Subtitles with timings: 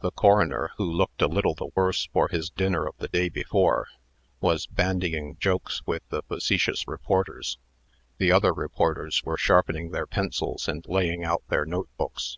[0.00, 3.88] The coroner, who looked a little the worse for his dinner of the day before,
[4.38, 7.56] was bandying jokes with the facetious reporters.
[8.18, 12.36] The other reporters were sharpening their pencils and laying out their note books.